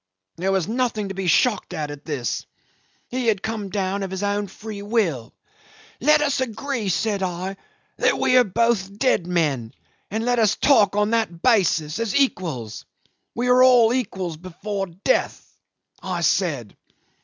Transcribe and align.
There 0.37 0.51
was 0.51 0.67
nothing 0.67 1.09
to 1.09 1.13
be 1.13 1.27
shocked 1.27 1.75
at 1.75 1.91
in 1.91 2.01
this. 2.03 2.47
He 3.09 3.27
had 3.27 3.43
come 3.43 3.69
down 3.69 4.01
of 4.01 4.09
his 4.09 4.23
own 4.23 4.47
free 4.47 4.81
will. 4.81 5.31
'Let 5.99 6.21
us 6.21 6.41
agree,' 6.41 6.89
said 6.89 7.21
I, 7.21 7.55
'that 7.97 8.17
we 8.17 8.35
are 8.37 8.43
both 8.43 8.97
dead 8.97 9.27
men, 9.27 9.75
and 10.09 10.25
let 10.25 10.39
us 10.39 10.55
talk 10.55 10.95
on 10.95 11.11
that 11.11 11.43
basis, 11.43 11.99
as 11.99 12.15
equals. 12.15 12.83
We 13.35 13.47
are 13.49 13.61
all 13.61 13.93
equal 13.93 14.35
before 14.37 14.87
death,' 14.87 15.55
I 16.01 16.21
said. 16.21 16.75